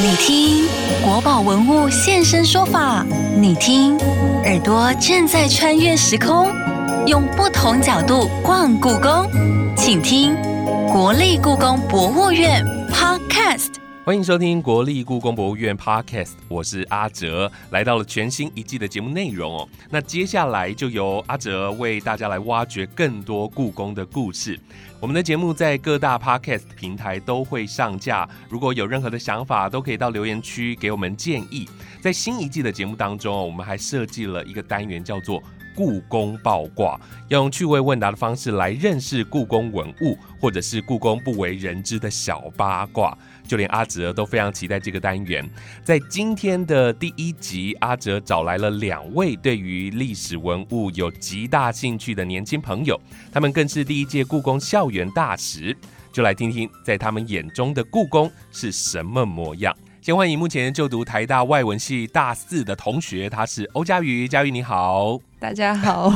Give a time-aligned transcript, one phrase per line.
[0.00, 0.68] 你听
[1.04, 3.04] 国宝文物现身说法，
[3.36, 3.98] 你听
[4.44, 6.46] 耳朵正在穿越时空，
[7.04, 9.28] 用不同角度逛故宫，
[9.76, 10.36] 请听
[10.86, 13.77] 国立故宫博物院 Podcast。
[14.08, 19.68] 欢迎收听国立故宫博物院 Podcast，我是阿哲，来到了全新一季的节目内容哦。
[19.90, 24.58] 那接下来就由阿哲为大家来挖掘更多故宫的故事。
[24.98, 31.68] 我们的节目在各大 Podcast 平台都会上架，如果有任何的想法，都可以到留言区给我们建议。
[32.00, 35.42] 在新一季的节目当中我们还设计了一个单元，叫做。
[35.76, 43.16] 故宫爆卦，用趣味问答的方式来认识故宫文物，或者是故宫不为人知的小八卦。
[43.48, 45.48] 就连阿哲都非常期待这个单元。
[45.82, 53.00] 在今天的第一集，阿哲找来了两位对于历史文物有极大兴趣的年轻朋友，
[53.32, 55.76] 他们更是第一届故宫校园大使。
[56.12, 59.74] 就来听听，在他们眼中的故宫是什么模样。
[60.08, 64.26] 先欢迎目前就读台大外文系大四的同学，他是欧佳瑜。
[64.26, 66.10] 佳瑜你好，大家好，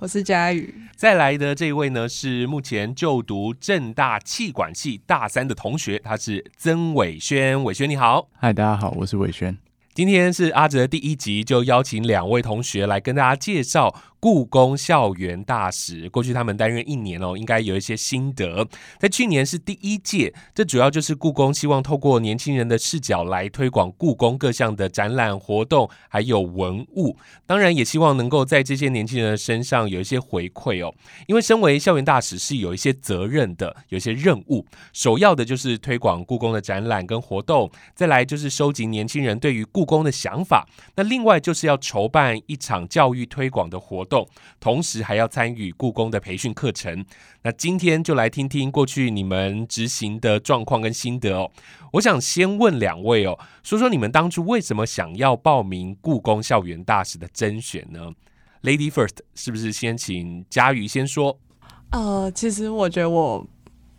[0.00, 0.74] 我是佳瑜。
[0.96, 7.62] 再来的这一位呢，是目前就读正大气管系大三的同学，他是曾伟轩。
[7.62, 9.56] 伟轩你好，嗨，大家好，我是伟轩。
[9.94, 13.94] 今天是阿哲第一集，就邀请两位同学来跟大家介绍。
[14.18, 18.66] 故宫校园大使，过去他们担任一年哦，应该有一些心得。
[18.98, 27.16] 在去年是第一届，这主要就是故宫希望透过年轻人的视角来推广故宫各项的展览活动，还有文物。
[27.44, 30.94] 当然，也希望能够在这些年轻人的身上有一些回馈哦。
[31.26, 34.66] 因为身为校园大使是有一些责任的，有一些任务。
[34.92, 40.66] 首要的就是推广故宫的展览跟活动，再来就是收集年轻人对于故宫的想法。
[40.96, 44.26] 那另外就是要筹办一场教育推广的活动。
[44.58, 47.04] 同时还要参与故宫的培训课程。
[47.42, 51.50] 那今天就来听听过去你们执行的状况跟心得哦。
[51.92, 58.12] 我想先问两位哦，说说你们当初为什么想要报名故宫校园大使的甄选呢
[58.62, 61.38] ？Lady First，是不是先请佳瑜先说？
[61.90, 63.46] 呃，其实我觉得我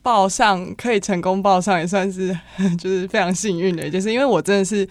[0.02, 2.38] 报上可以成功报上，也算是
[2.78, 4.88] 就是非常幸运的，就是因为我真的是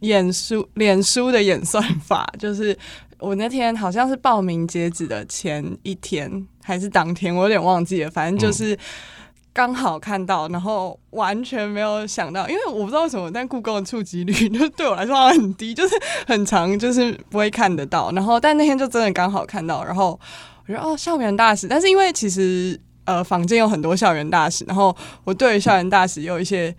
[0.00, 2.76] 演书脸书的演算法，就是。
[3.22, 8.10] 我那天好像是报名截止的前一天还是当天，我有点忘记了。
[8.10, 8.76] 反正就是
[9.52, 15.94] 刚好看到，然后完全没有想到，因为我不知道为什么，但故宫的触及率就对我来说很低，就是
[16.26, 18.10] 很长，就是不会看得到。
[18.10, 20.18] 然后但那天就真的刚好看到，然后
[20.66, 21.68] 我觉得哦，校园大使。
[21.68, 26.74] 但是因为其实呃，坊间有很多校园大使，然后我对校园大使有一些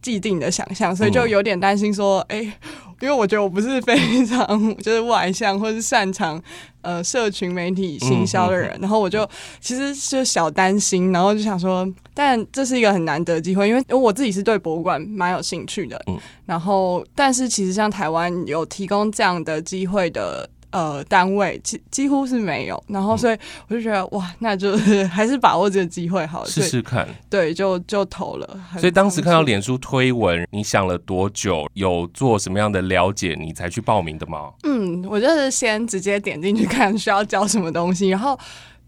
[0.00, 2.56] 既定的想象，所以就有点担心说，哎。
[3.00, 6.40] 因为我觉得我不是非常就是外向或是擅长
[6.82, 9.28] 呃社群媒体行销的人，然后我就
[9.60, 16.00] 其实就小担心，然后就想说，但这是一个很难得机会，因为因为我自己是对博物馆蛮有兴趣的，
[16.46, 20.48] 然后但是其实像台湾有提供这样的机会的。
[20.70, 23.36] 呃，单位几几乎是没有，然后所以
[23.68, 27.08] 我就觉得哇，那就是 还是把握这个机会好了，试试看。
[27.28, 28.60] 对，就就投了。
[28.78, 31.68] 所以当时看到脸书推文，你想了多久？
[31.74, 34.50] 有做什么样的了解，你才去报名的吗？
[34.62, 38.38] 嗯，我就是先直接点进去看需要交什么东西，然后，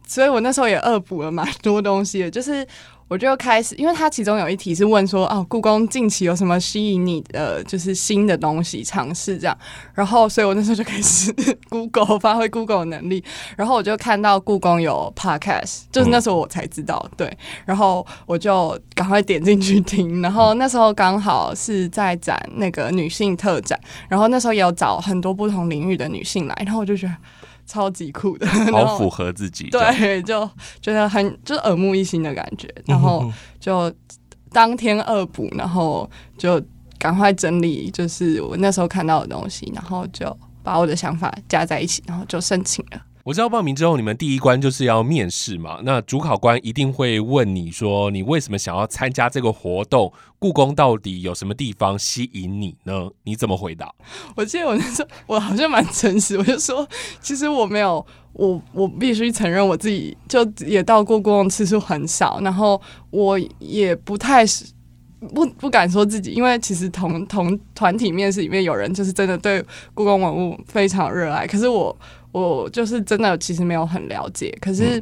[0.06, 2.66] 所以我那时候也恶补了蛮多东西的，就是。
[3.12, 9.54] 我就开始，因为他其中有一题是问说，哦，故宫近期有什么吸引你的，就是新的东西尝试这样。
[9.92, 11.30] 然后，所以我那时候就开始
[11.68, 13.22] Google 发挥 Google 能力。
[13.54, 17.30] 然后我就看到故宫有 Podcast，就是那时候我才知道，对。
[17.66, 20.22] 然后我就赶快点进去听。
[20.22, 27.14] 然后那时候刚好是在展那个女性特展，然后那时候也有找很多不同领域的女性来，然后我就觉得。
[27.66, 29.68] 超级酷的， 好符合自己。
[29.70, 30.48] 对，就
[30.80, 33.92] 觉得很就是耳目一新的感觉，然后 就
[34.50, 36.62] 当天恶补，然后就
[36.98, 43.00] 赶快整理，就是我那时候看到的东西，然后就把我的想法加在一起，然后就申请了。
[43.24, 45.78] 我知道报名之后，你们第一关就是要面试嘛。
[45.84, 50.12] 那主考官一定会问你说，你为什么想要参加这个活动？
[50.40, 53.08] 故宫到底有什么地方吸引你呢？
[53.22, 53.94] 你怎么回答？
[54.34, 56.84] 我记得我那时候我好像蛮诚实，我就说，
[57.20, 62.80] 其实我没有，我我必须承认我自己就也到过故宫次数很少，然后
[63.10, 64.64] 我也不太是
[65.32, 69.64] 不不敢说自己，因为其实同同团体面试里面有人就是真的对
[69.94, 71.96] 故宫文物非常热爱，可是我。
[72.32, 74.50] 我就是真的，其实没有很了解。
[74.60, 75.00] 可是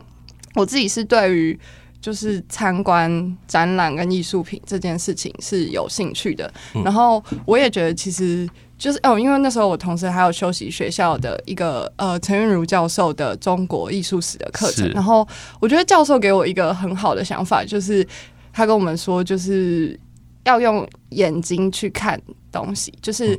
[0.55, 1.59] 我自己是对于
[2.01, 6.53] 就是参观展览跟艺术品这件事情是有兴趣的。
[6.85, 14.91] 然后我也觉得，其实就是哦，因为那时候我同时还有修习学校的一个呃陈韵如教授的中国艺术史的课程。
[14.91, 15.27] 然后
[15.61, 18.07] 我觉得教授给我一个很好的想法，就是
[18.53, 19.99] 他跟我们说，就是。
[20.45, 22.19] 要用眼睛去看
[22.51, 23.39] 东西，就是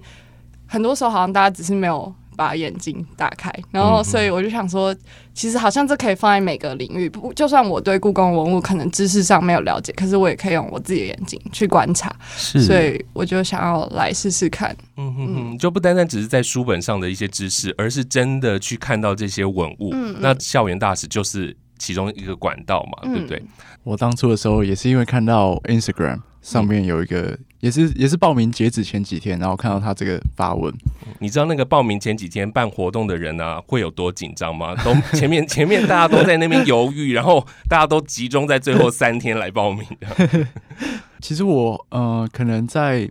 [0.68, 4.96] 很多时候好像大家只是没有把眼睛打开，然后所以我就想说，
[5.32, 14.76] 其实好像这可以放在每个领域，不就算我对故宫文物可能知识上没有了解，可是我也可以用我自己的眼睛去观察，是所以我就想要来试试看。
[14.98, 19.92] 嗯哼哼，就不单单只是在书本上的一些知识，而是真的去看到这些文物。
[19.94, 23.44] 嗯嗯那校园大使就是其中一个管道嘛，嗯对不对？
[23.84, 30.74] 我当初的时候也是因为看到 Instagram 上面有一个，也是也是报名截止前几天，然后看到他这个发文，
[31.20, 34.76] 你知道那个报名前几天办活动的人啊，会有多紧张吗？
[34.84, 40.48] 都前面前面大家都在那边犹豫，然后大家都集中在最后三天来报名的。
[41.22, 43.08] 其实我呃，可能在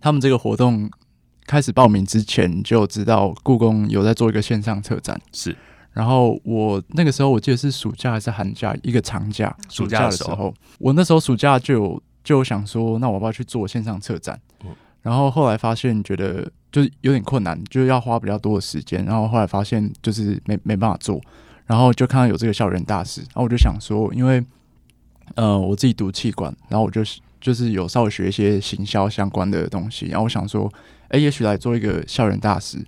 [0.00, 0.90] 他们这个活动
[1.46, 5.54] 开始报名之前就知道故宫有在做一个线上策展，是，
[5.92, 14.38] 然后我那个时候我记得是暑假还是寒假，一个长假，暑假的时候假的时候，我那时候暑假就有就有想说，那我要不要去做线上策展？
[14.64, 21.20] 嗯然后后来发现觉得就是有点困难，就是要花比较多的时间，然后后来发现就是没没办法做，
[21.64, 24.44] 然后就看到有这个校园大使，然后我就想说，因为
[25.36, 30.68] 呃我自己读气管，然后我就是就是有稍微学一些行销相关的东西，然后我想说，
[31.10, 32.84] 哎，也许来做一个校园大使，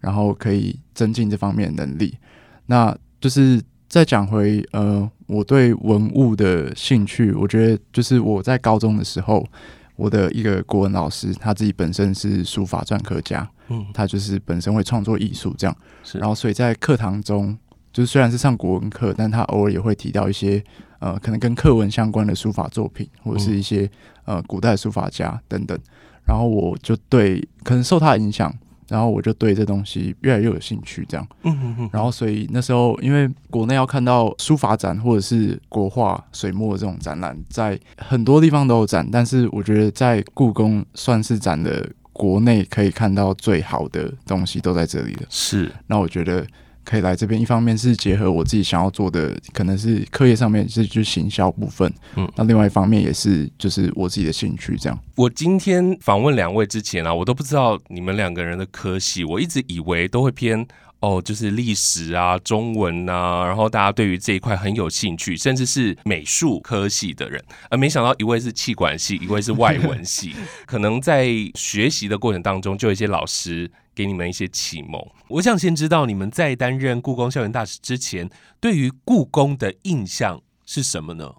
[0.00, 2.18] 然后可以增进这方面的能力。
[2.66, 3.58] 那就是
[3.94, 9.46] 再讲回呃我对文物的兴趣，我觉得就是我在高中的时候。
[9.94, 17.56] 我的一个国文老师，他自己本身是书法篆刻家，嗯，他就是本身会创作艺术这样，是，然后所以在课堂中，
[17.92, 20.60] 就是虽然是上国文课，但他偶尔也会提到一些
[20.98, 23.88] 呃可能跟课文相关的书法作品，或者是一些
[24.24, 25.78] 呃古代书法家等等。
[26.26, 28.52] 然后我就对可能受他的影响，
[28.88, 31.26] 然后我就对这东西越来越有兴趣这样。
[31.42, 45.22] 嗯嗯嗯，然后所以那时候因为国内要看到书法展或者是国画、水墨这种展览，在很多地方都有展，但是我觉得在故宫算是展的国内可以看到最好的东西都在这里了。
[45.28, 46.46] 是，那我觉得
[46.84, 54.98] 可以来这边，一方面是结合我自己想要做的，可能是课业上面是就是行销部分，嗯那另外一方面也是就是我自己的兴趣这样。
[55.16, 60.66] 我今天访问两位之前啊，我都不知道你们两个人的科系，我一直以为都会偏
[61.00, 70.34] 哦，就是历史啊、中文啊，然后大家对于这一块很有兴趣，甚至是美术科系的人，而 没想到一位是气管系，一位是外文系，
[70.66, 73.70] 可能在学习的过程当中，就有一些老师。
[73.94, 75.00] 给你们一些启蒙。
[75.28, 78.28] 我想先知道你们在担任故宫校园大使之前，
[78.60, 81.34] 对于故宫的印象是什么呢？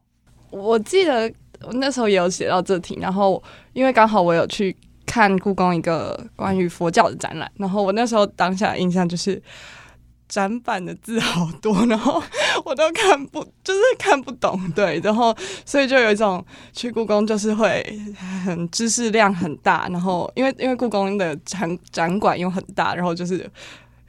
[0.50, 1.32] 我记得
[1.62, 3.42] 我那时候也有写到这题，然后
[3.74, 4.76] 因为刚好我有去
[5.06, 9.42] 看故宫一个关于佛教的展览，然后我那时候当下的印象就是
[10.28, 12.22] 展板的字好多， 然后
[12.64, 15.36] 我都看不就是看不懂，对，然后
[15.66, 16.44] 所以就有一种
[16.74, 17.84] 去故宫就是会
[18.44, 23.50] 很知识量很大，然后因为因为故宫的展展馆又很大，然后就是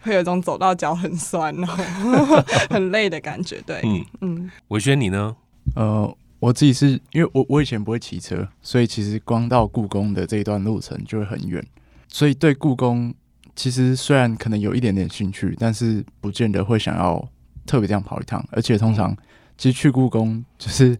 [0.00, 1.84] 会有一种走到脚很酸，然后
[2.70, 5.36] 很累的感觉，对，嗯，嗯伟轩你呢？
[5.74, 11.62] 呃，我自己是因为我我以前不会骑车，所以其实光到故宫的这一段路程就会很远，
[12.08, 13.12] 所以对故宫
[13.56, 17.26] 其实虽然可能有一点点兴趣，但是不见得会想要
[17.64, 19.16] 特别这样跑一趟，而且通常
[19.58, 20.96] 其实去故宫就是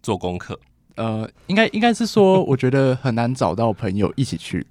[0.00, 0.58] 做功课，
[0.94, 4.66] 呃，应该应该是说，我觉得很难找到朋友一起去。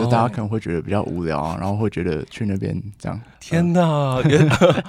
[0.00, 3.20] 就大家可能会觉得比较无聊啊，然后会觉得去那边这样。
[3.40, 4.20] 天哪，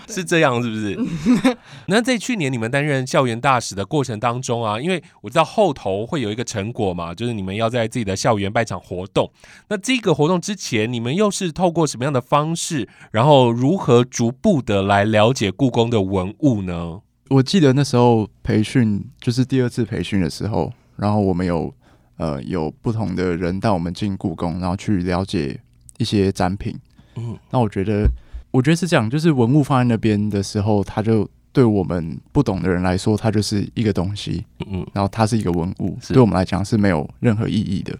[0.08, 1.00] 是这样，是不是？
[1.88, 9.32] 那在去年你们担任校园大使的过程当中啊，因为我知道后头会有一个成果嘛，就是你们要在自己的校园办场活动。
[9.70, 17.02] 那这个活动之前，你们又是透过什么样的方式，然后如何逐步的来了解故宫的文物呢？
[17.30, 21.74] 我记得那时候培训就是第二次培训的时候，然后我们有
[22.20, 25.60] 呃有不同的人带我们进故宫，然后去了解
[25.98, 26.78] 一些展品。
[27.16, 28.08] 嗯，那我觉得，
[28.52, 37.98] 我觉得是这样，就是文物放在那边的时候，它就对我们不懂的人来说，它就是一个东西，嗯然后它是一个文物，对我们来讲是没有任何意义的。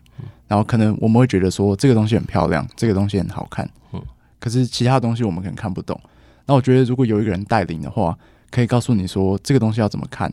[0.48, 4.02] 然后可能我们会觉得说这个东西很漂亮，这个东西很好看，嗯
[4.40, 6.00] 可是其他东西我们可能看不懂。
[6.46, 8.18] 那我觉得如果有一个人带领的话，
[8.50, 10.32] 可以告诉你说这个东西要怎么看，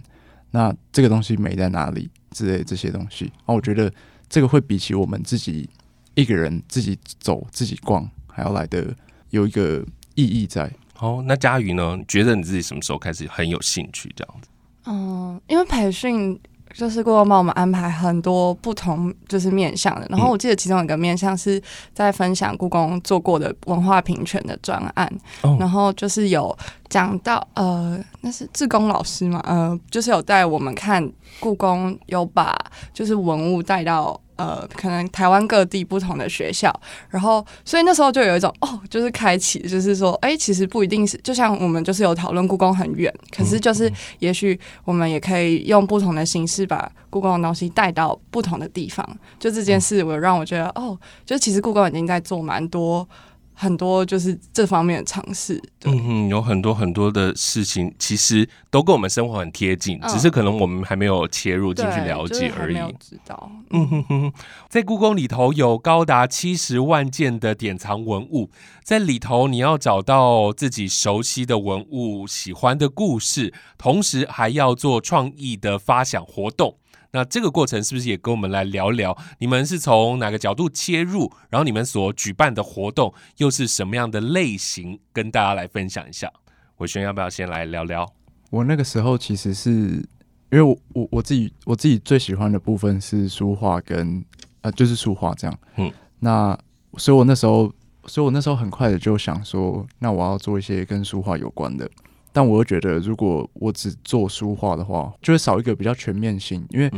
[0.53, 3.33] 那这个东西美在哪里之类这些东西。
[3.47, 3.91] 那我觉得
[4.29, 5.67] 这个会比起我们自己
[6.15, 8.95] 一个人自己走自己逛还要来的
[9.31, 9.83] 有一个
[10.15, 10.71] 意义在。
[10.93, 11.97] 好，那佳瑜呢？
[11.97, 14.49] 你觉得你自己什么时候开始很有兴趣这样子？
[14.85, 16.39] 嗯，因为培训
[16.73, 21.63] 就是故宫帮我们安排很多不同就是面向的，然后我记得其中一个面向是
[21.93, 25.11] 在分享故宫做过的文化平权的专案，
[25.43, 26.57] 哦然后就是有
[26.89, 32.57] 讲到呃，那是志工老师嘛，呃，就是有带我们看故宫，有把
[32.93, 36.73] 就是文物带到呃，可能台湾各地不同的学校，
[37.09, 49.05] 然后所以那时候就有一种哦，就是开启，就是说，哎，其实不一定是，就像我们就是有讨论故宫很远，可是就是也许我们也可以用不同的形式把故宫的东西带到不同的地方，
[49.39, 53.09] 就这件事，我让我觉得哦，就其实故宫已经在做蛮多。
[53.59, 62.77] 很多就是这方面的尝试，嗯哼，有很多很多的事情，其实都跟我们生活很贴近，只是可能我们还没有切入进去了解而已。
[63.01, 64.33] 知道，嗯哼哼，
[64.69, 68.51] 在故宫里头有高达七十万件的典藏文物，
[68.85, 76.77] 在里头你要找到自己熟悉的文物、喜欢的故事，同时还要做创意的发想活动。
[77.17, 79.17] 那这个过程是不是也跟我们来聊聊？
[79.39, 81.33] 你们是从哪个角度切入？
[81.49, 85.01] 然后你们所举办的活动又是什么样的类型？
[85.15, 86.31] 跟大家来分享一下。
[86.77, 88.07] 伟轩要不要先来聊聊？
[88.51, 94.23] 我那个时候其实是因为我我我自己我自己最喜欢的部分是书画跟
[94.61, 95.59] 呃就是书画这样。
[95.77, 96.59] 嗯，那
[96.99, 97.73] 所以我那时候
[98.05, 101.91] 所以我那时候很快的就想说，那我要做一些跟书画有关的。
[102.37, 106.63] 但我又觉得，如果我只做书画的话，就会少一个比较全面性。
[106.69, 106.93] 因为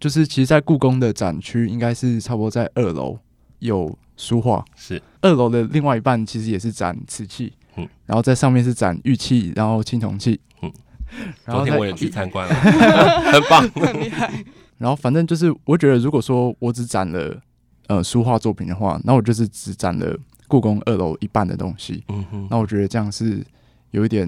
[0.00, 3.18] 就是其实，在故宫的展区应该是差不多在二楼
[3.58, 5.02] 有书画，是。
[5.20, 10.72] 二楼的另外一半其实也是展瓷器，嗯，然后在上面是展玉器，然后青铜器，嗯，
[11.44, 12.54] 昨天我也去参观了，
[13.30, 14.32] 很棒，很厉害。
[14.78, 17.38] 然后反正就是，我觉得如果说我只展了
[17.88, 23.44] 呃书画作品的话，那我就是只展了故宫二楼一半的东西，嗯哼，那我觉得这样是
[23.90, 24.26] 有一点。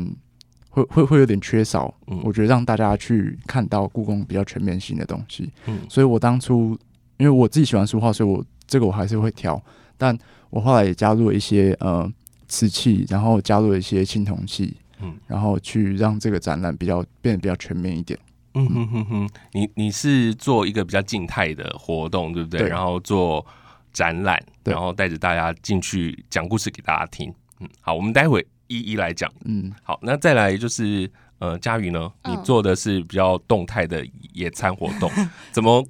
[0.70, 5.50] 会会会有点缺少，嗯我觉得让大家去看到故宫比较全面性的东西。
[5.66, 6.78] 嗯，所以我当初
[7.18, 9.62] 因为我自己喜欢书画，所以我这个我还是会挑。
[9.98, 10.16] 但
[10.48, 12.10] 我后来也加入了一些呃
[12.48, 18.18] 瓷器，然后加入了一些青铜器，嗯，然后去让这个展览比较变得比较全面一点。
[18.54, 22.66] 嗯哼哼哼，你你是做一个比较静态的活动，对不对？
[22.66, 23.44] 然后做
[23.92, 27.32] 展览，然后带着大家进去讲故事给大家听。
[27.60, 28.44] 嗯，好，我们待会。
[28.70, 31.10] 一一来讲，嗯，好，那再来就是，
[31.40, 35.10] 呃，佳宇呢，你做的是比较动态的野餐活动，
[35.50, 35.84] 怎么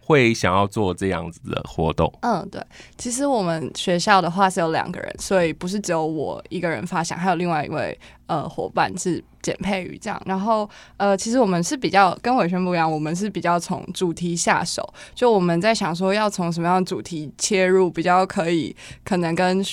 [0.00, 2.12] 会想要做这样子的活动？
[2.22, 2.60] 嗯，对，
[2.98, 10.20] 其实我们学校的话是有两个人，所以不是只有我一个人发想，还有另外一位呃伙伴是简佩宇这样。
[10.26, 19.64] 然后呃，其实我们是比较跟伟轩不一样，我们是比较从主题下手，就我们在想说要从什么样的主题切入，比较可以可能跟。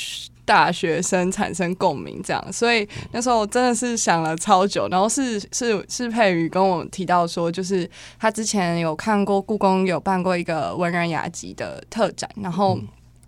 [0.46, 4.88] 大学生产生共鸣，这样，所以那时候真的是想了超久。
[4.90, 12.78] 然后是是是佩瑜跟我提到说，就是他之前有看过故宫有办过一个文人雅集的特展，然后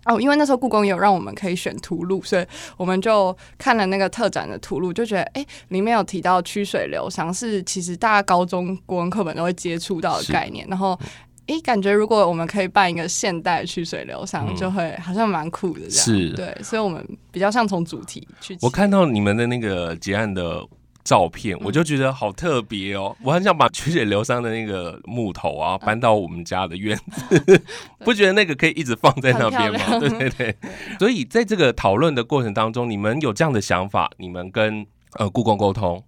[0.04, 2.46] 哦，因为那时候故宫有让我们可以选图录，所以
[2.76, 10.98] 我们就看了那个特展的图录，就觉得哎，里面有提到曲水流觞是其实大家高中国文课本都会接触到的概念，然后。
[11.46, 16.04] 诶，感觉如果我们可以办一个现代去水流觞，就会好像蛮酷的这样。
[16.04, 18.58] 是，对，所以我们比较像从主题去。
[18.60, 20.60] 我看到你们的那个结案的
[21.04, 23.16] 照片，我就觉得好特别哦。
[23.22, 27.62] 我很想把曲水流觞的那个木头啊搬到我们家的院子，
[28.04, 30.00] 不觉得那个可以一直放在那边吗？
[30.00, 30.56] 对对对。
[30.98, 36.02] 所以在这个讨论的过程当中，你们有这样的想法，你们跟呃故宫沟通，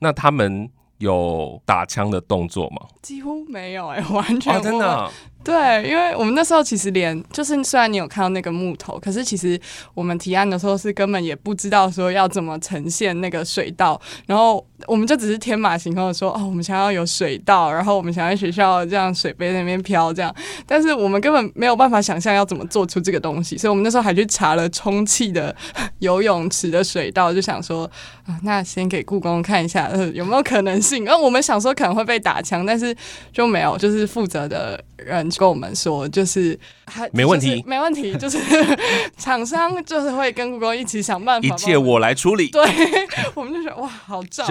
[0.00, 0.68] 那他们。
[1.02, 2.86] 有打枪的动作吗？
[3.02, 5.10] 几乎没有哎， 完全真的。
[5.44, 9.60] 对，因为我们那时候其实连就是虽然你有看到那个木头，可是其实
[9.92, 20.32] 我们提案的时候是根本也不知道说要怎么呈现那个水道，然后我们就只是天马行空的说哦，我们想要有水道，然后我们想在学校这样水杯那边飘这样，
[20.64, 25.54] 但是我们根本没有办法想象要怎么做出这个东西，所以我们那时候还去查了充气的
[25.98, 27.90] 游泳池的水道，就想说
[28.26, 32.96] 啊，那先给故宫看一下有没有可能性，然后我们想说可能会被打枪，但是
[33.32, 34.80] 就没有，就是负责的。
[35.04, 38.38] 人跟我们说，就是还没问题，没问题，就是
[39.16, 42.48] 厂商就是会跟故宫一起想办法，一切我来处理。
[42.48, 42.62] 对，
[43.34, 44.44] 我们就觉得哇，好照。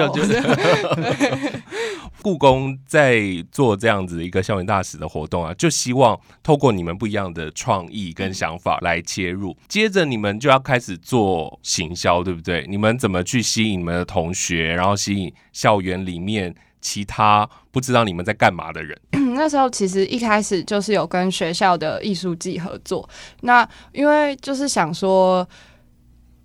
[2.22, 12.66] 故宫 在做这样子一个校园大使的活动啊，就希望透过你们不一样的创意跟想法来切入，接着你们就要开始做行销，对不对？
[12.70, 16.54] 你们怎么去吸引你们的同学，然后吸引校园里面？
[16.84, 19.00] 其他不知道你们在干嘛的人，
[19.42, 23.10] 那时候其实一开始就是有跟学校的艺术系合作。
[23.42, 25.48] 那因为就是想说，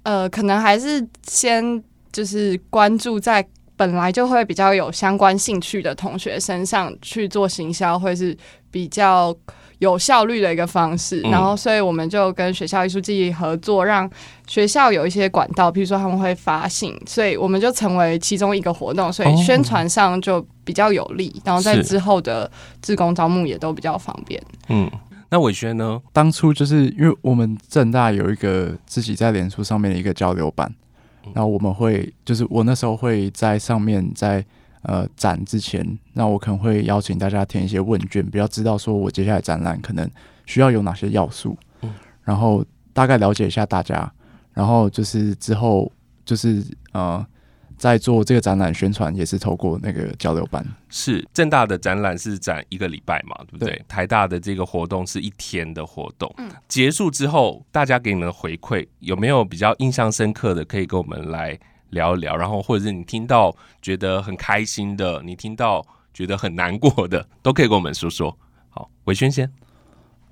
[0.03, 8.35] 呃，可能还是先就是关注在本来就会比较有相关兴趣的同学身上去做行销，会是
[8.71, 9.37] 比较
[9.78, 11.21] 有效率的一个方式。
[11.25, 14.09] 嗯然后，所以我们就跟学校艺术季合作，让
[14.47, 24.42] 学校有一些管道，比如说他们会发信，所以我们就成为其中一个活动，所哦以宣传上就比较有利，然后在之后的志工招募也都比较方便。
[24.68, 24.90] 嗯，
[25.30, 26.00] 那伟轩呢？
[26.12, 30.73] 当初就是因为我们正大有一个自己在脸书上面的一个交流版，
[31.25, 34.45] 嗯然后我们会就是我那时候会在上面在
[34.87, 40.09] 呃展之前，那我可能会邀请大家填一些问卷，比较知道说我接下来展览可能
[40.47, 41.93] 需要有哪些要素，嗯。
[42.23, 44.11] 然后大概了解一下大家，
[44.52, 45.90] 然后就是之后
[46.25, 47.25] 就是呃
[47.76, 53.71] 在做这个展览宣传也是透过那个交流班，是正大的展览是展一个礼拜嘛，对不对？
[53.71, 53.85] 对。
[53.87, 56.50] 台大的这个活动是一天的活动，嗯。
[56.69, 61.59] 结束之后大家给你们的回馈有没有比较印象深刻的，可以跟我们来
[61.97, 62.37] 聊一聊？
[62.37, 65.85] 然后或者是你听到觉得很开心的，你听到
[66.15, 68.38] 觉得很难过的， 都可以跟我们说说。
[68.69, 69.50] 好，伟轩先，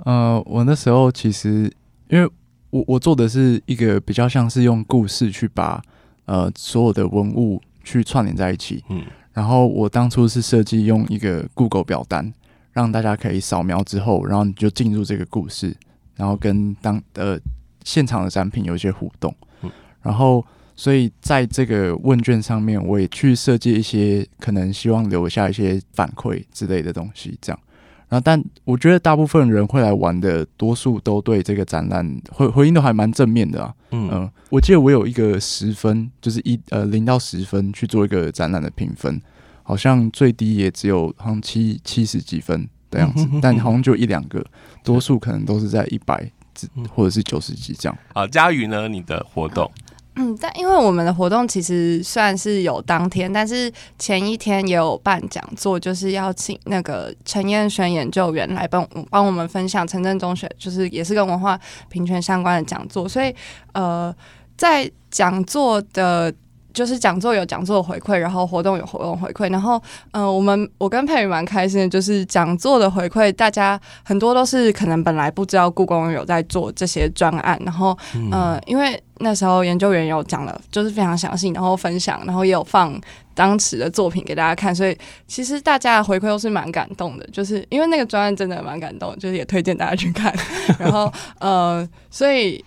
[0.05, 1.73] 呃，我那时候其实
[2.09, 2.31] 因为
[2.71, 5.83] 我我做的是一个比较像是用故事去把
[6.27, 12.33] 呃所有的文物去串联在一起，嗯然后我当初是设计用一个 Google 表单，
[12.73, 15.77] 让大家可以扫描之后，然后你就进入这个故事，
[16.15, 17.37] 然后跟当呃
[17.83, 19.71] 现场的展品有一些互动，嗯
[20.03, 20.45] 然后
[20.77, 27.61] 所以在这个问卷上面，我也去设计一些可能希望留下一些反馈之类的东西，这样。
[28.09, 33.75] 然后，但我觉得大部分人会来玩的，多数都对这个展览回回应都还蛮正面的啊。
[33.91, 39.21] 嗯嗯，我记得我有一个十分，就是一呃零到十分去做一个展览的评分，
[39.63, 44.45] 好像最低也只有好像七七十几分的样子嗯哼哼， 但好像就一两个，
[44.85, 46.31] 多数可能都是在一百
[46.77, 47.99] 嗯或者是九十几这样。
[48.13, 48.87] 好，佳宇呢？
[48.87, 49.69] 你的活动
[50.17, 63.35] 嗯，但因为我们的活动其实算是有当天，但是前一天也有办讲座，就是要请那个陈彦轩研究员来帮帮我们分享城镇中学，就是也是跟文化平权相关的讲座，所以
[63.73, 64.15] 呃，
[64.57, 66.33] 在讲座的。
[66.75, 78.31] 就是讲座有讲座的回馈，然后活动有活动回馈，然后嗯、呃我们我跟佩宇蛮开心的，就是讲座的回馈，大家很多都是可能本来不知道故宫有在做这些专案，然后嗯。
[78.35, 83.01] 呃，因为那时候研究员有讲了，就是非常详细，然后分享，然后也有放
[83.33, 84.99] 当时的作品给大家看，所以
[85.29, 90.35] 其实大家的回馈都是蛮感动的，就是因为那个专案真的蛮感动，就是也推荐大家去看，
[90.81, 92.65] 然后呃，所以。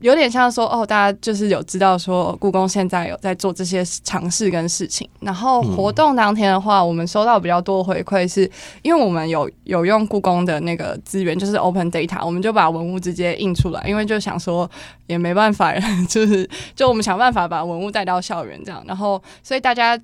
[0.00, 5.08] 有点像说哦，大家就是有知道说故宫现在有在做这些尝试跟事情。
[5.20, 8.50] 然后活动当天的话，我们收到比较多回馈是，
[8.82, 14.70] 因为我们有 有用故宫的那个资源，就是 Open Data，我们就把文物直接印出来，因为就想说
[15.06, 15.74] 也没办法，
[16.08, 19.98] 就是就我们想办法把文物带到校园这样，然后所以大家。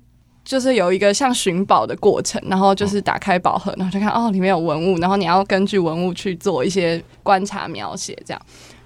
[0.47, 8.39] 就是有一个像寻宝的过程，然后就是打开宝盒，然后就看哦里面有文物，然后你要根据文物去做一些观察描写，这样，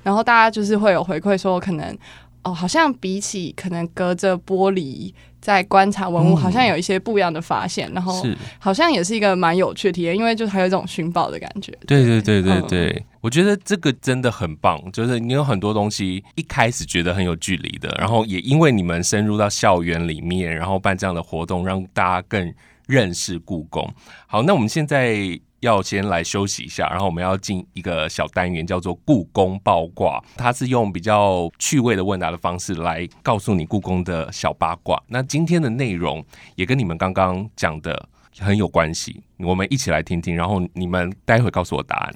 [0.10, 1.96] 然后大家就是会有回馈说，可能
[2.42, 11.72] 哦好像比起可能隔着玻璃在观察文物，嗯好像有一些不一样的发现，然后是好像也是一个蛮有趣的体验，因为就是还有一种寻宝的感觉。
[11.86, 22.52] 对对对对嗯对，我觉得这个真的很棒，就是你有很多东西一开始觉得很有距离的，然后也因为你们深入到校园里面，然后办这样的活动，让大家更
[22.88, 23.88] 认识故宫。
[24.26, 35.02] 好，那我们现在要先来休息一下，然后我们要进一个小单元，叫做故宫爆卦，它是用比较趣味的问答的方式来告诉你故宫的小八卦。
[35.08, 36.24] 那今天的内容
[36.56, 38.08] 也跟你们刚刚讲的
[38.40, 42.14] 很有关系，我们一起来听听，然后你们待会告诉我答案。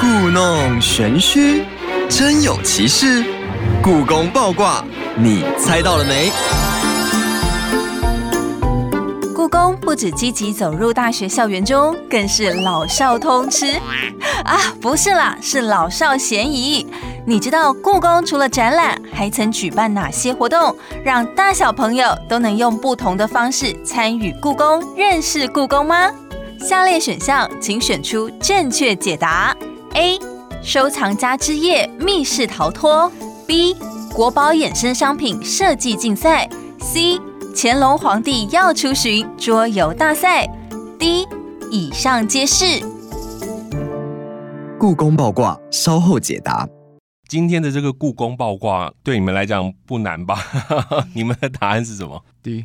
[0.00, 1.64] 故弄玄虚，
[2.08, 3.24] 真有其事。
[3.82, 4.84] 故宫爆卦，
[5.16, 6.30] 你猜到了没？
[9.48, 13.80] 故宫不止积极走入大学校园中，更是老少通吃
[14.44, 14.60] 啊！
[14.78, 16.86] 不是啦，是老少咸宜。
[17.24, 26.10] 你知道故宫除了展览，还曾举办哪些活动，让大小朋友都能用不同的方式参与故宫、认识故宫吗？
[26.60, 29.56] 下列选项，请选出正确解答。
[29.94, 30.18] A.
[30.62, 33.10] 收藏家之夜密室逃脱
[33.46, 33.74] ；B.
[34.12, 36.46] 国宝衍生商品设计竞赛
[36.82, 37.18] ；C.
[37.60, 40.46] 乾隆皇帝要出巡桌游大赛
[40.96, 41.26] ；D.
[41.72, 42.64] 以上皆是。
[44.78, 46.68] 故宫爆卦，稍后解答。
[47.28, 50.38] 今天的这个故宫爆卦对你们来讲不难吧？
[51.16, 52.64] 你们的答案是什么？D，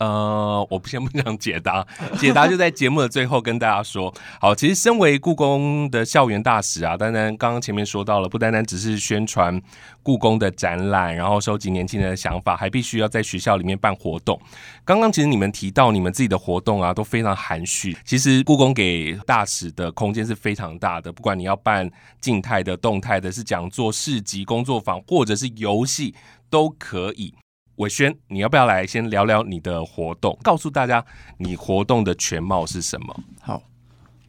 [0.00, 1.86] 呃，我不先不想解答，
[2.18, 4.12] 解答就在节目的最后跟大家说。
[4.40, 9.60] 好，其实身为故宫的校园大使啊，当然刚刚前面说到了，不单单只是宣传
[10.02, 14.40] 故宫的展览，然后收集年轻人的想法，还必须要在学校里面办活动。
[14.86, 17.94] 刚刚其实你们提到你们自己的活动啊，都非常含蓄。
[18.02, 21.86] 其实故宫给大使的空间是非常大的，不管你要办
[22.22, 26.14] 静态的、动态的，是讲座、市集、工作坊，或者是游戏，
[26.48, 27.34] 都可以。
[27.80, 31.02] 伟轩，你要不要来先聊聊你的活动，告诉大家
[31.38, 33.20] 你活动的全貌是什么？
[33.40, 33.62] 好，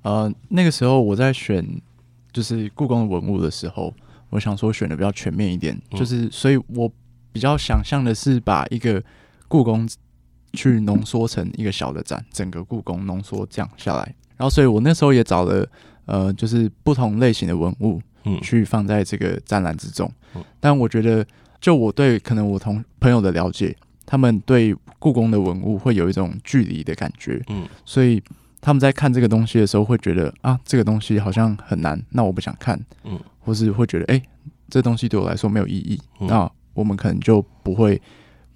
[0.03, 1.65] 呃，那个时候我在选
[2.31, 3.93] 就是故宫的文物的时候，
[4.29, 6.89] 我想说选的比较全面一点，嗯就是所以我
[7.33, 9.03] 比较想象的是把一个
[9.49, 9.85] 故宫
[10.53, 14.15] 去浓缩成一个小的展，整个故宫浓缩这样下来。
[14.37, 15.67] 然后，所以我那时候也找了
[16.05, 20.43] 呃，就是不同类型的文物，嗯去放在这个展览之中嗯。
[20.61, 21.25] 但我觉得，
[21.61, 23.73] 就我对可能我同朋友的了解，
[24.05, 28.21] 他们对故宫的文物会有一种距离的感觉，嗯所以
[28.59, 34.21] 他们在看这个东西的时候，会觉得啊，这个东西好像很难，那我不想看，嗯，或是会觉得，哎、
[34.69, 38.01] 这东西对我来说没有意义，嗯那我们可能就不会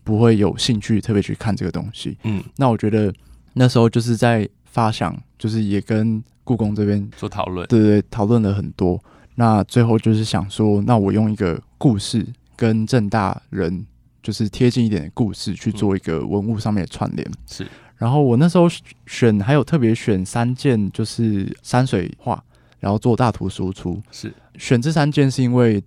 [0.04, 2.18] 不会有兴趣特别去看这个东西。
[2.24, 3.14] 嗯，那我觉得
[3.54, 7.68] 那时候就是在发想，就是也跟故宫这边做讨论。
[7.68, 9.02] 对对对讨论了很多。
[9.36, 13.86] 那最后就是想说，那我用一个故事跟正大人
[14.24, 17.32] 就是贴近一点的故事去做一个文物上面的串联。
[17.46, 18.68] 是，然后我那时候
[19.06, 22.44] 选还有特别选三件，就是山水画，
[22.80, 24.02] 然后做大图输出。
[24.12, 25.84] 是，选这三件是因为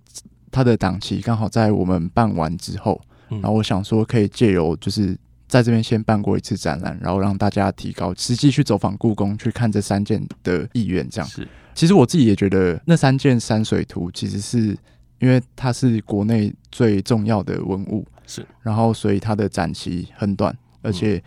[0.51, 11.07] 它的档期刚好在我们办完之后，嗯然后我想说可以借由就是在这边先办过一次展览，然后让大家提高实际去走访故宫去看这三件的意愿。
[11.09, 14.77] 这样，是，其实我自己也觉得那三件山水图其实是
[15.19, 21.21] 因为它是国内最重要的文物，是，然后所以它的展期很短，而且、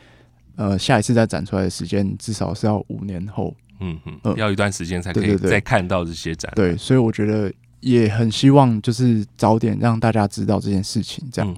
[0.57, 3.55] 呃下一次再展出来的时间至少是要五年后。
[3.81, 6.53] 嗯嗯，呃要一段时间才可以再看到这些展。
[6.55, 11.57] 对，所以我觉得也很希望就是早点让大家知道这件事情，这样。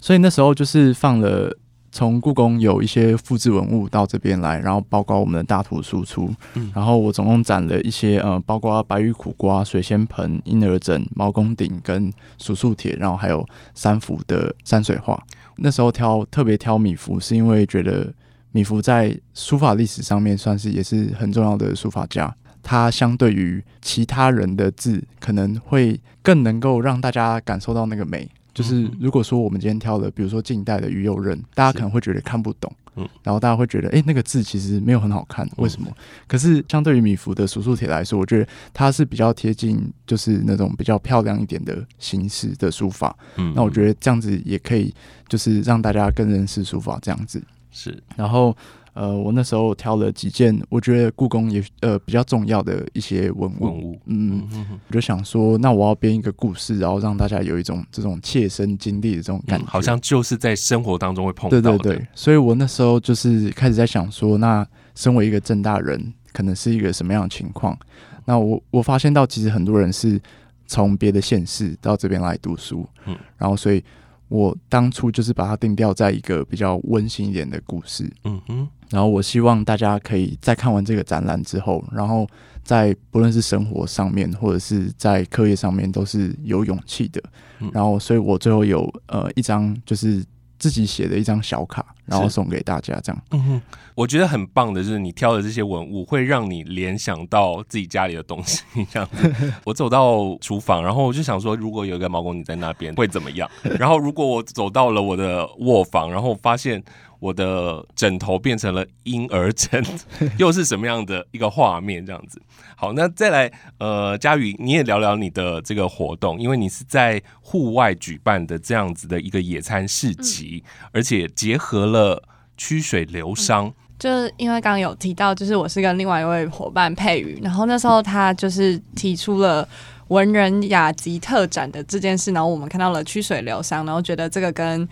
[0.00, 1.52] 所以那时候就是放了
[1.90, 15.20] 从故宫有一些复制文物到这边来，然后包括我们的大图输出，嗯然后我总共展了一些呃，包括白玉苦瓜、水仙盆、婴儿枕、毛公鼎跟数数铁，然后还有三幅的山水画。
[15.56, 18.12] 那时候挑特别挑米芾，是因为觉得
[18.52, 22.32] 米芾在书法历史上面算是也是很重要的书法家。
[22.62, 28.28] 他相对于其他人的字，可能会更能够让大家感受到那个美。
[28.58, 35.86] 就是嗯如果说我们今天挑的，比如说近代的于右任，大家可能会觉得看不懂，嗯然后大家会觉得，诶，那个字其实没有很好看，为什么？
[36.26, 43.16] 可是相对于米芾的数数帖来说，我觉得它是比较贴近，就是那种比较漂亮一点的形式的书法。
[43.36, 44.92] 嗯那我觉得这样子也可以，
[45.28, 47.40] 就是让大家更认识书法这样子。
[47.70, 48.56] 是，然后
[48.94, 53.64] 呃，我那时候挑了几件，我觉得故宫也呃比较重要的一些文物。
[53.64, 54.00] 文物。
[54.06, 54.46] 嗯，
[54.88, 61.78] 我就想说，那我要编一个故事，然后让大家有一种这种切身经历的这种感嗯，觉，好像就是在生活当中会碰到的。
[61.78, 67.78] 对对，所以我那时候就是开始在想说，那身为一个正大人，可能是一个什么样的情况？
[68.24, 70.20] 那我我发现到，其实很多人是
[70.66, 73.82] 从别的县市到这边来读书，嗯，然后所以
[74.28, 82.26] 我当初就是把它定调在一个比较温馨一点的故事，嗯哼，然后我希望大家可以在看完这个展览之后，然后
[82.62, 87.22] 在不论是生活上面或者是在课业上面都是有勇气的。
[87.60, 87.70] 嗯。
[87.72, 90.24] 然后，所以我最后有呃一张就是
[90.58, 93.22] 自己写的一张小卡，然后送给大家这样。
[93.30, 93.62] 嗯哼，
[93.94, 99.32] 我觉得很棒的就是你挑的这些文物会让你联想到自己家里的东西，这样子。
[99.64, 103.48] 我走到厨房，然后我就想说，如果有一个毛公你在那边会怎么样？
[103.78, 106.82] 然后如果我走到了我的卧房，然后发现
[107.18, 109.84] 我的枕头变成了婴儿枕，
[110.38, 112.04] 又是什么样的一个画面？
[112.04, 112.40] 这样子。
[112.76, 122.22] 好，那再来，呃，佳宇，你也聊聊你的这个活动，因为你是在户外举办的这样子的一个野餐市集，而且结合了
[122.56, 123.72] 曲水流觞。
[123.98, 129.68] 就是因为刚刚有提到，就是我是跟另外一位伙伴佩瑜，然后那时候他就是提出了
[130.06, 134.88] 文人雅集特展的这件事，然后我们看到了曲水流觞，然后觉得这个跟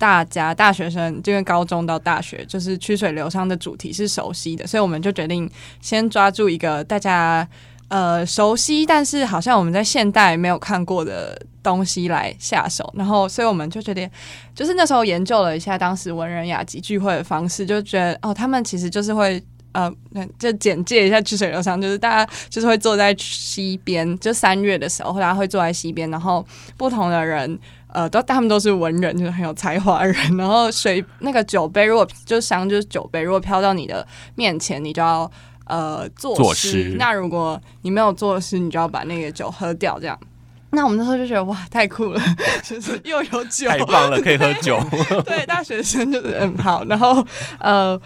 [0.00, 5.48] 大家大学生，就因为高中到大学，就是曲水流觞的主题是熟悉的，所以我们就决定
[5.82, 7.46] 先抓住一个大家
[7.88, 14.08] 呃熟悉，但是好像我们在现代没有看过的东西来下手，然后所以我们就决定，
[14.54, 19.42] 就是那时候研究了一下当时文人雅集聚会的方式，就觉得哦，他们其实就是会。
[19.72, 26.44] 呃，那就简介一下曲水流觞，就是大家就是会坐在溪边，就三月的时候，大家会坐在溪边，然后
[26.76, 27.56] 不同的人
[27.92, 30.36] 呃，都他们都是文人，就是很有才华的人。
[30.36, 35.30] 然后水那个酒杯，如果就香就是酒杯，如果飘到你的面前，你就要
[35.66, 36.94] 呃作诗。
[36.98, 40.18] 那如果你没有作诗，你就要把那个酒喝掉，这样。
[40.70, 42.20] 那我们那时候就觉得哇，太酷了，
[42.62, 44.80] 就是又有酒，太棒了，可以喝酒。
[45.26, 47.26] 对，大学生就是嗯好，然后
[47.58, 48.00] 呃。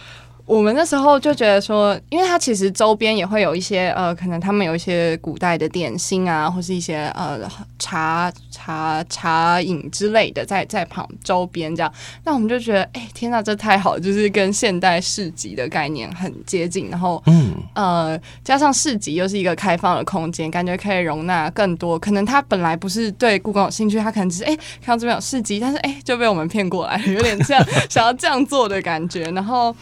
[0.45, 7.39] 我们那时候就觉得说，因为它其实周边也会有一些呃，可能他们有一些古代的点心啊，或是一些呃
[7.79, 11.91] 茶茶茶饮之类的，在在旁周边这样。
[12.23, 16.89] 那我们就觉得，哎，天呐，这太好了，就是跟现代市集的概念很接近。
[16.91, 21.97] 然后，嗯，呃，加上市集又是一个开放的空间，感觉可以容纳更多。
[21.97, 29.23] 可能他本来不是对故宫有兴趣，他可能只是哎看到这边有市集，但是哎就被我们骗过来了，有点像想要这样做的感觉。
[29.31, 29.75] 然后。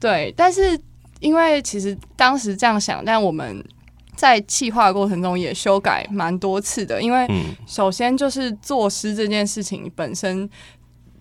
[0.00, 0.80] 对，但是
[1.20, 3.62] 因为其实当时这样想，但我们
[4.16, 7.00] 在计划过程中也修改蛮多次的。
[7.00, 7.28] 因为
[7.66, 10.48] 首先就是作诗这件事情本身，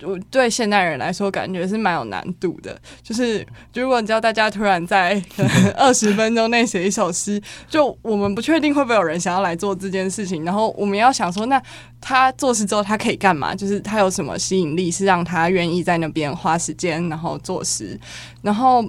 [0.03, 2.79] 我对现代人来说感觉是蛮有难度的。
[3.03, 5.21] 就是如果你叫大家突然在
[5.75, 10.43] 二十分钟内写一首诗，就我们不确定会不会有人想要来做这件事情。
[10.45, 11.62] 然后我们要想说，那
[11.99, 13.53] 他作诗之后他可以干嘛？
[13.55, 17.99] 就是他有什么吸引力是让他愿意在那边花时间然后作诗？
[18.41, 18.83] 然后，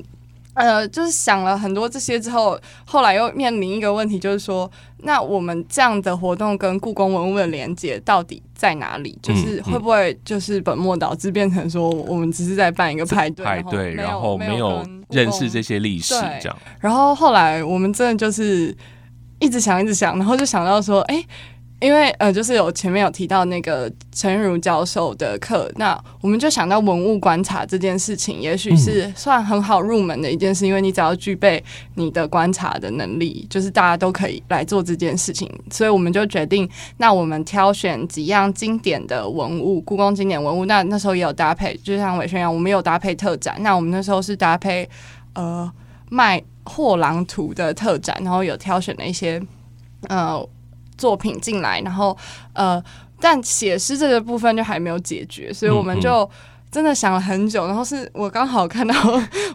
[0.54, 9.16] 呃，就是想了很多这些之后，后来又面临一个问题，就是说，那我们这样的活动跟故宫文物的连接到底在哪里？
[9.22, 16.58] 就是会不会就是本末倒置，变成说我们只是在办一个派对，派对，然后没有认识这些历史，这样。
[16.80, 18.76] 然后后来我们真的就是
[19.38, 21.24] 一直想，一直想，然后就想到说，哎。
[21.80, 31.62] 因为呃，就是有前面有提到那个陈如教授的课，那我们就想到文物观察这件事情，也许是算很好入门的一件事，因为你只要具备
[31.94, 35.50] 你的观察的能力，就是大家都可以来做这件事情。
[35.70, 40.66] 所以我们就决定，那我们挑选几样经典的文物，故宫经典文物。
[40.66, 43.56] 那那时候也有搭配，就像伟轩一样，我们有搭配特展。
[43.60, 44.86] 那我们那时候是搭配
[45.32, 45.70] 呃
[46.10, 49.42] 卖货郎图的特展，然后有挑选了一些
[50.08, 50.46] 呃。
[51.00, 52.16] 作品进来，然后
[52.52, 52.82] 呃，
[53.18, 56.30] 但写诗这个部分就还没有解决，所以我们就。
[56.70, 58.94] 真的想了很久，然后是我刚好看到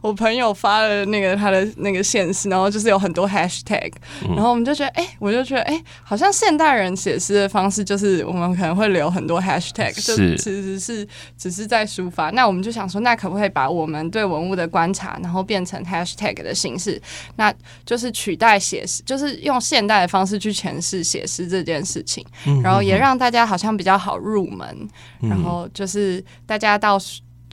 [0.02, 3.90] 我朋友发了那个他的那个现实，然后就是有很多 hashtag，
[4.36, 12.32] 然后我们就觉得，哎，我就觉得，哎，好像现代人写诗的方式就是我们可能会留很多 hashtag，就其实是只是在抒发。
[12.32, 17.02] 那我们就想说，那可不可以把我们对文物的观察，然后变成 hashtag 的形式，
[17.38, 17.54] 那
[17.86, 22.26] 就是取代写诗，就是用现代的方式去诠释写诗这件事情，
[22.62, 24.90] 然后也让大家好像比较好入门，
[25.22, 27.00] 然后就是大家到。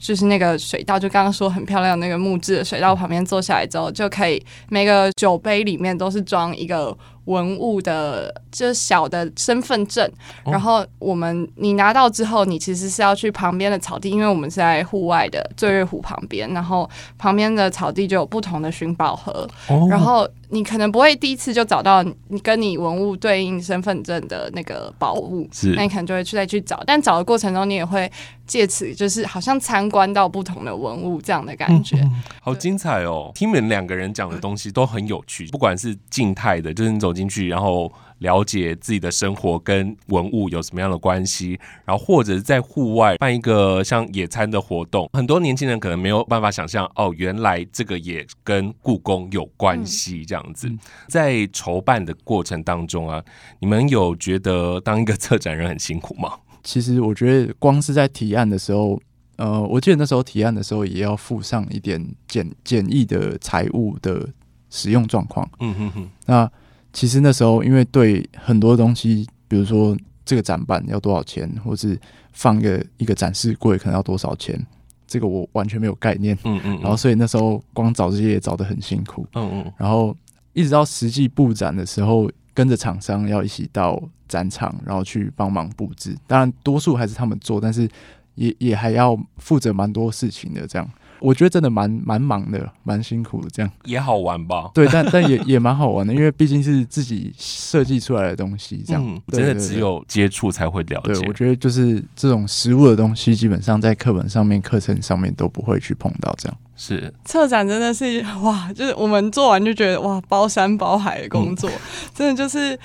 [0.03, 6.95] 就是那个水稻，就刚刚说很漂亮那个木质的水稻旁边坐下来之后，就可以每个酒杯里面都是装一个。
[7.25, 10.05] 文物的，就是小的身份证，
[10.43, 19.47] 然后我们你拿到之后，你其实是要去旁边的草地，因为我们是在户外的醉月湖旁边，然后旁边的草地就有不同的寻宝盒，
[19.89, 28.11] 然后你可能不会第一次就找到你跟你文物对应身份证的那个宝物，那你可能就会去再去找，但找的过程中你也会
[28.45, 31.97] 借此就是好像参观到不同的文物这样的感觉，
[32.41, 33.31] 好精彩哦！
[33.33, 37.13] 听你们两个人讲的东西都很有趣，不管是静态的，就是你走。
[37.13, 50.25] 进去，然后了解自己的生活跟文物有什么样的关系，然后或者是在户外办一个像野餐的活动，很多年轻人可能没有办法想象，哦，原来这个也跟故宫有关系。
[50.25, 50.67] 这样子，
[51.07, 53.23] 在筹办的过程当中啊，
[53.59, 56.33] 你们有觉得当一个策展人很辛苦吗？
[56.63, 58.99] 其实我觉得，光是在提案的时候，
[59.35, 64.27] 呃，我记得那时候提案的时候，也要附上一点简简易的财务的
[64.69, 65.49] 使用状况。
[65.59, 66.51] 嗯哼哼，那。
[66.95, 71.99] 其实那时候，因为对很多东西，比如说这个展板要多少钱，或是
[72.33, 74.63] 放一个一个展示柜可能要多少钱，
[75.07, 76.37] 这个我完全没有概念。
[76.43, 76.77] 嗯嗯。
[76.85, 79.25] 然后，所以那时候光找这些也找得很辛苦。
[79.33, 79.73] 嗯嗯。
[79.75, 80.15] 然后
[80.53, 86.15] 一直到实际布展的时候，跟着厂商要一起到展场，然后去帮忙布置。
[86.27, 87.87] 当然，多数还是他们做，但是
[88.35, 90.89] 也也还要负责蛮多事情的这样。
[91.19, 94.69] 我觉得真的蛮蛮忙的，蛮辛苦的，这样也好玩吧？
[94.73, 101.13] 对， 但但也也蛮好玩的，因为毕竟是自己设计出来的东西，这样真的只有接触才会了解。
[101.13, 106.35] 对，我觉得就是这种实物的东西，基本上在课本上面、课程上面都不会去碰到。
[106.37, 107.13] 这样是。
[107.25, 111.69] 策展真的是哇，就是我们做完就觉得哇，包山包海的工作，
[112.13, 112.77] 真的就是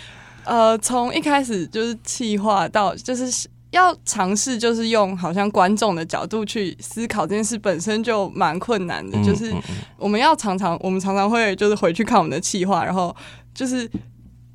[0.45, 3.49] 呃，从一开始就是企划到就是。
[3.71, 9.55] 要尝试就是用好像观众的角度去思考这件事本身就蛮困难的，就是
[9.99, 13.15] 我们要常常我们常常会就是回去看我们的企划，然后
[13.53, 13.87] 就是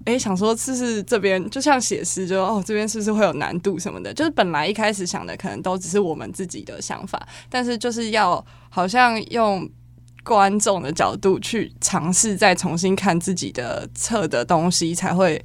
[0.05, 4.13] 哎，想说试试这边就像写诗，就哦这边是不是会有难度什么的？
[4.13, 9.69] 就是本来一开始想的可能都只是我们自己的想法，但是就是要好像用
[10.23, 15.43] 观众的角度去尝试再重新看自己的测的东西，才会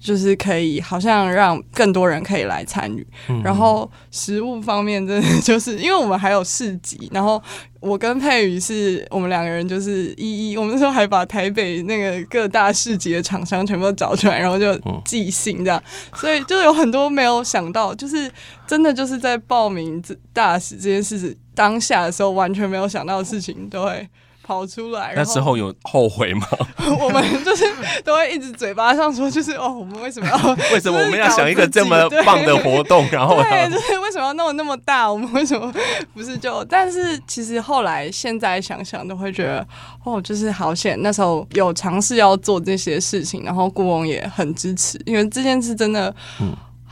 [0.00, 3.06] 就是可以好像让更多人可以来参与。
[3.44, 7.40] 然后食物方面，真的就是因为我们还有市集，然后。
[7.82, 15.82] 我跟佩宇是我们两个人，就是一一，我们那时候还把台北那个各大市集的厂商全部都找出来，然后就寄信这样，
[16.14, 18.30] 所以就有很多没有想到，就是
[18.66, 24.06] 真的就是在报名这大使这件事当下的时候，完全没有想到的事情都会。
[24.50, 26.44] 跑出来，那时候有后悔吗？
[26.98, 27.64] 我们就是
[28.04, 30.36] 都会一直嘴巴上说，就是哦，我们为什么要
[30.74, 33.06] 为什么我们要想一个这么棒的活动？
[33.12, 35.08] 然后对，就是为什么要弄那么大？
[35.08, 35.72] 我们为什么
[36.12, 36.64] 不是就？
[36.64, 39.64] 但是其实后来现在想想，都会觉得
[40.02, 46.12] 哦，就是好险，那时候有尝试要做这些事情，然后顾翁也很支持，因为这件事真的。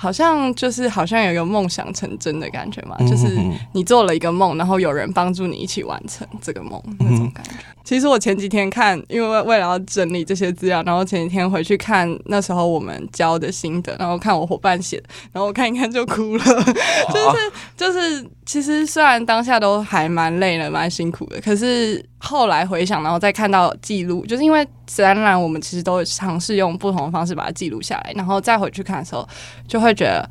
[0.00, 3.36] 好像就是好像有一个梦想成真的感觉嘛，就是
[3.72, 7.50] 你做了一个梦，然后有人帮助你一起完成这个梦那种感觉。
[7.82, 16.52] 其实我前几天看，因为为了要整理这些资料，然后前几天回去看那时候我们教的心得，然后看我伙伴写，然后我看一看就哭了，就
[17.34, 22.04] 是就是，其实虽然当下都还蛮累的，蛮辛苦的，可是。
[22.20, 29.26] 后来回想，然后再看到记录，就是因为展览，我们其实都尝试用不同的方式把它记录下来，然后再回去看的时候，
[29.68, 30.28] 就会觉得，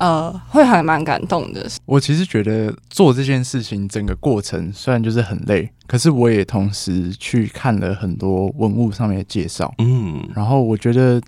[0.00, 1.64] 呃，会还蛮感动的。
[1.86, 11.22] 我其实觉得做这件事情整个过程虽然就是很累，可是我也同时去看了很多文物上面的介绍，嗯，然后我觉得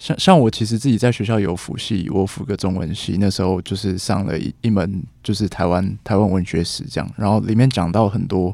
[0.00, 8.52] 像像我其实自己在学校有辅系，我辅个中文系，那时候就是上了一一门就是台湾台湾文学史这样，然后里面讲到很多。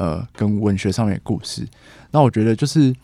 [0.00, 1.66] 呃，跟文学上面的故事，
[2.12, 2.94] 那我觉得就是，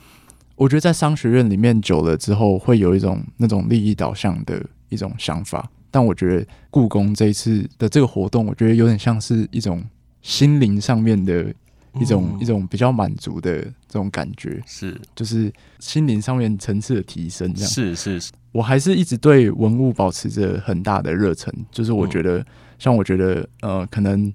[0.54, 5.68] 我觉得在商学院里面久了之后，会有一种那种利益导向的一种想法。
[5.90, 9.82] 但我觉得故宫这一次的这个活动，我觉得有点像是一种
[10.22, 11.52] 心灵上面的
[12.00, 17.52] 一种一种比较满足的这种感觉，是就是心灵上面层次的提升。
[17.54, 21.52] 这样是是是，我还是一直对文物保持着很大的热忱。
[21.70, 22.44] 就是我觉得，
[22.78, 24.32] 像我觉得，呃，可能。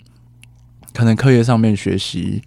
[0.91, 2.41] 可能课业上面学习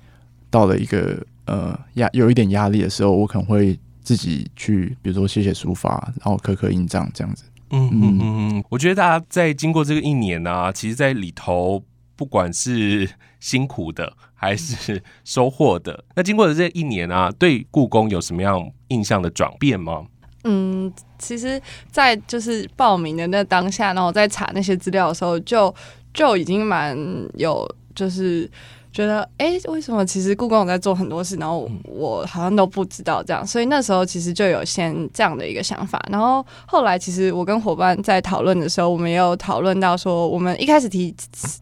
[0.50, 7.44] 到了一个呃压有一点压力的时候，我可能会自己去，比如说写写书法，然后刻刻印章这样子。
[7.70, 11.84] 嗯嗯嗯，我觉得大家在经过这个一年呢，其实，在里头
[12.22, 20.06] 不管是辛苦的还是 收获的，那经过的这一年啊，对故宫有什么样印象的转变吗？
[20.44, 25.74] 嗯，其实，在就是报名的那当下，然后在查那些资料的时候，就
[26.14, 26.96] 就已经蛮
[27.34, 27.68] 有。
[27.94, 28.50] 就是
[28.92, 35.98] 觉得，哎，为什么其实故宫有在做很多事，然后我好像都不知道这样，所以那时候其实就有先这样的一个想法。
[36.10, 41.14] 然后后来，其实我跟伙伴在讨论的时候，我们也有讨论到说，我们一开始提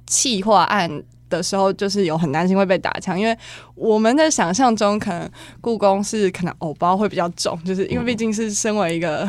[0.06, 0.90] 企划案
[1.28, 3.36] 的时候，就是有很担心会被打枪，因为
[3.76, 9.28] 我们的想象中，可能故宫是可能藕包会比较重，就是因为毕竟是身为一个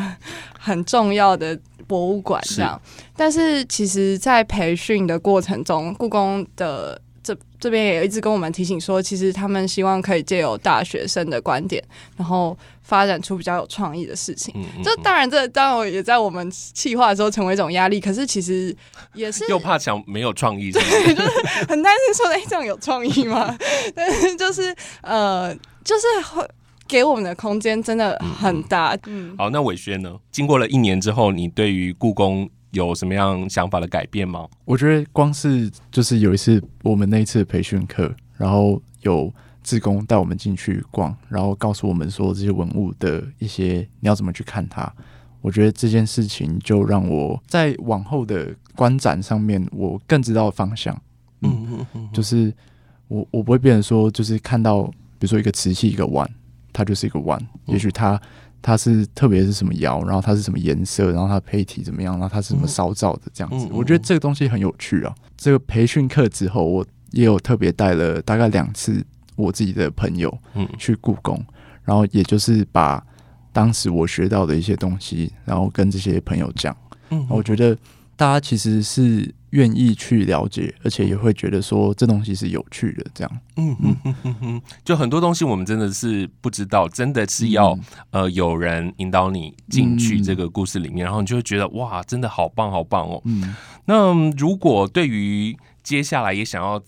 [0.58, 2.80] 很重要的博物馆这样。
[3.16, 11.82] 但是其实，在培训的过程中，故宫的这这边也一直跟我们提醒说，其实他们希望可以借由大学生的观点，
[12.16, 14.54] 然后发展出比较有创意的事情。
[14.82, 18.00] 这当然，这当然也在我们企划的时候成为一种压力。
[18.00, 18.76] 可是其实
[19.14, 20.82] 也是又怕想没有创意， 对，
[21.14, 21.30] 就是
[21.68, 23.56] 很担心说，哎，这样有创意吗？
[23.94, 25.54] 但是就是呃，
[25.84, 26.48] 就是会
[26.88, 28.98] 给我们的空间真的很大。
[29.06, 30.18] 嗯，好，那伟轩呢？
[30.32, 32.50] 经过了一年之后，你对于故宫？
[32.72, 34.48] 有什么样想法的改变吗？
[34.64, 39.32] 我觉得光是就是有一次我们那一次培训课，然后有
[39.62, 44.92] 志工带我们进去逛，然后告诉我们说这些文物的一些你要怎么去看它。
[45.40, 50.94] 我觉得这件事情就让我在往后的观展上面，我更知道方向。
[51.42, 52.52] 嗯嗯嗯，就是
[53.08, 56.28] 我我不会变成说，就是看到比如说一个瓷器一个碗，
[56.72, 58.20] 它就是一个碗，也许它。
[58.62, 63.68] 它是特别是什么窑，然后它是什么颜色，然后它配体怎么样，然后它是什么烧造的这样子。
[63.72, 65.14] 我觉得这个东西很有趣啊。
[65.36, 69.04] 这个培训课之后，我也有特别带了大概两次
[69.36, 70.32] 我自己的朋友
[70.78, 71.44] 去故宫，
[71.82, 73.04] 然后也就是把
[73.52, 76.74] 当时我学到的一些东西，然后跟这些朋友讲。
[77.10, 77.76] 嗯，我觉得
[78.16, 79.34] 大家其实是。
[79.52, 83.40] 愿意去了解，而且也会觉得说这东西是有趣的，这样。
[83.56, 87.78] 嗯嗯嗯嗯嗯，就很多东西我们真的是不知道，真的是要
[88.10, 93.20] 呃有人引导你进去这个故事里面，然后你就会觉得哇，真的好棒好棒哦。
[93.26, 96.82] 嗯，那如果对于接下来也想要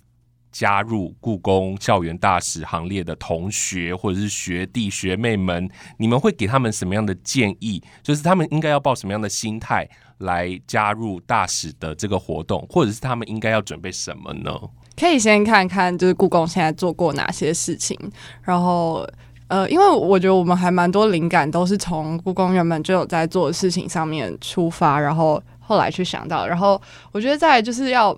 [0.55, 7.83] 加入故宫校园大使行列的同学或者是学弟学妹们，你们会给他们什么样的建议？
[8.05, 9.85] 就是他们应该要抱什么样的心态
[10.19, 14.53] 来加入大使的这个活动，或者是他们应该要准备什么呢？
[14.97, 17.99] 可以先看看，就是故宫现在做过哪些事情，
[18.43, 19.05] 然后
[19.49, 26.81] 呃，因为我觉得我们还蛮多灵感都是从故宫原本就有在做的事情上面出发，然后后来去想到，然后
[27.11, 28.17] 我觉得在就是要。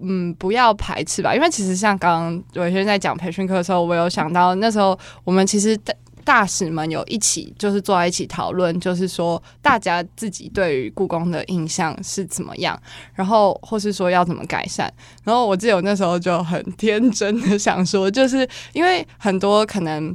[0.00, 5.94] 嗯，不要排斥吧，因为其实像刚刚伟轩在讲培训课的时候，我有想到那时候我们其实大
[6.24, 12.76] 大使们有一起就是坐在一起讨论，就是说大家自己对于故宫的印象是怎么样，
[13.14, 14.92] 然后或是说要怎么改善。
[15.24, 20.14] 然后我记得我那时候就很 天真的想说，就是因为很多可能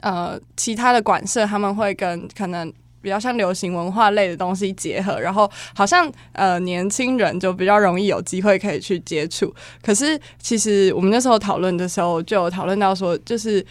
[0.00, 2.72] 呃其他的馆舍他们会跟可能。
[3.06, 9.54] 比较像流行文化类的东西结合，然后好像呃年轻人就比较容易有机会可以去接触。
[9.80, 13.64] 可是其实我们那时候讨论的时候，就有讨论到说，就是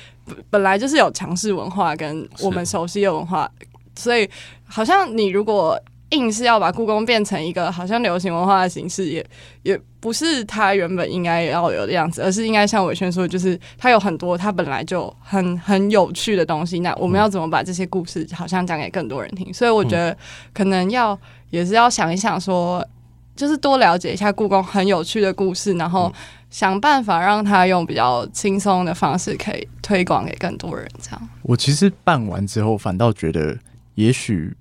[0.49, 3.51] 本来就是有强势文化跟我们熟悉的文化，
[3.97, 4.29] 所以
[4.63, 5.77] 好像你如果。
[6.12, 9.26] 硬是要把故宫变成一个好像流行文化的形式，也
[9.64, 16.80] 也不是它原本应该要有的样子，而是应该像伟轩说，就是它有很多它本来就很很有趣的东西。
[16.82, 19.51] 那我们要怎么把这些故事好像讲给更多人听？
[19.51, 20.16] 所以我觉得
[20.53, 22.88] 可能要也是要想一想，说
[23.36, 26.14] 就是多了解一下故宫很有趣的故事，然后
[26.51, 30.88] 想办法让它用比较轻松的方式可以推广给更多人。
[31.01, 33.58] 这样，我其实办完之后，反倒觉得
[33.95, 34.56] 也许。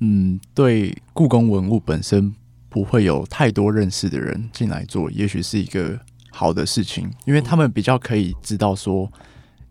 [0.00, 2.34] 嗯，对故宫文物本身
[2.68, 5.98] 不会有太多认识的人进来做，也许是一个
[6.30, 9.10] 好的事情，因为他们比较可以知道说，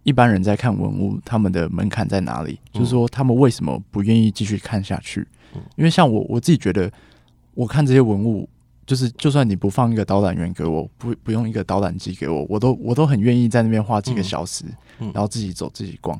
[0.03, 5.27] 一般人在看文物，他们的门槛在哪里，就是说他们为什么不愿意继续看下去。
[5.75, 6.91] 因为像我我自己觉得，
[7.55, 8.47] 我看这些文物，
[8.85, 14.63] 就是就算你不放一个导览员给我，不不用一个导览机给我，我都我都很愿意在那边花几个小时，
[14.99, 16.15] 然后自己走自己逛。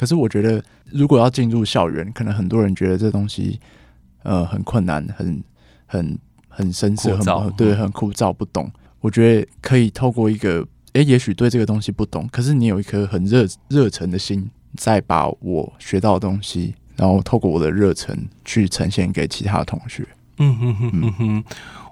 [0.00, 3.60] 可是我觉得，如果要进入校园，可能很多人觉得这东西，
[4.22, 5.44] 呃，很困难，很
[5.84, 8.72] 很很深涩，很对，很枯燥，不懂。
[9.00, 20.08] 我觉得可以透过一个，诶，也许对这个东西不懂，可是你有一颗很热热忱的心，再把我学到的东西，然后透过我的热忱去呈现给其他同学。
[20.38, 21.44] 嗯哼哼哼哼。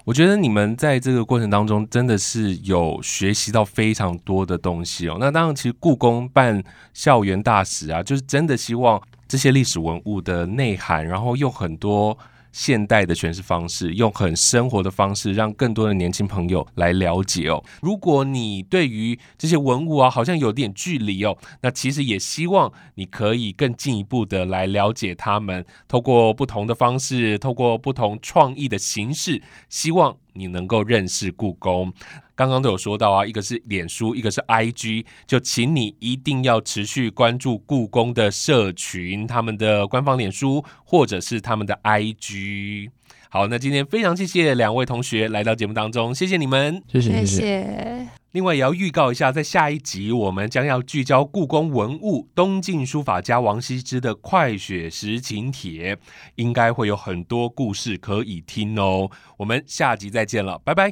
[0.09, 5.17] 我觉得你们在这个过程当中真的是有学习到非常多的东西哦。
[5.19, 6.63] 那当然，其实故宫办
[6.95, 12.17] 校园大使啊，就是真的希望这些历史文物的内涵，然后用很多。
[12.51, 17.63] 现代的诠释方式，用很生活的方式，让更多的年轻朋友来了解哦。
[17.81, 30.17] 如果你对于这些文物啊，好像有点距离哦，那其实也希望你可以更进一步的来了解他们，透过不同的方式，透过不同创意的形式，希望。
[30.39, 31.91] 你能够认识故宫，
[32.33, 42.89] 刚刚都有说到啊，一个是脸书，一个是 IG，就请你一定要持续关注故宫的社群，他们的官方脸书或者是他们的 IG。
[43.29, 48.18] 好，那今天非常谢谢两位同学来到节目当中，谢谢你们，谢谢谢谢。
[48.31, 55.95] 另外也要预告一下，在下一集我们将要聚焦故宫文物东晋书法家王羲之的《快雪时晴帖》，
[56.35, 59.09] 应该会有很多故事可以听哦。
[59.37, 60.91] 我们下集再见了，拜拜。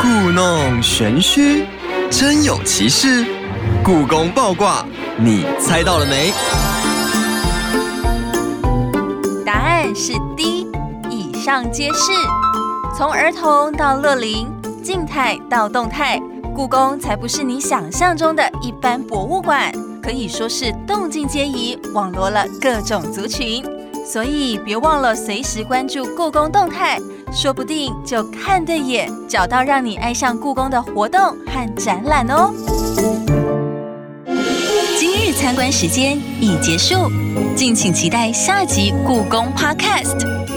[0.00, 1.66] 故弄玄虚，
[2.10, 3.26] 真有其事；
[3.84, 4.86] 故宫爆卦，
[5.18, 6.32] 你猜到了没？
[9.44, 10.66] 答案是 D，
[11.10, 12.10] 以上皆是。
[12.94, 14.46] 从儿童到乐龄，
[14.82, 16.20] 静态到动态，
[16.54, 19.72] 故宫才不是你想象中的一般博物馆，
[20.02, 23.64] 可以说是动静皆宜，网罗了各种族群。
[24.04, 26.98] 所以别忘了随时关注故宫动态，
[27.32, 32.52] 说不定就看对眼，找到让你爱上故宫的活动和展览哦。
[34.98, 37.10] 今日参观时间已结束，
[37.56, 40.51] 敬请期待下集故宫 Podcast。